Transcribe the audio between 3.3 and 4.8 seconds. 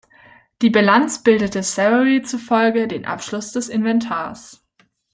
des Inventars.